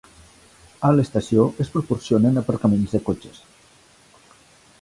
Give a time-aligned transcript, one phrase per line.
[0.89, 3.43] A l'estació es proporcionen aparcaments de cotxes.